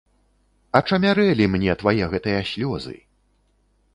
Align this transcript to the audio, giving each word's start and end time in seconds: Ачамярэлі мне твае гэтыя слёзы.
Ачамярэлі 0.79 1.45
мне 1.57 1.71
твае 1.83 2.03
гэтыя 2.15 2.41
слёзы. 2.53 2.95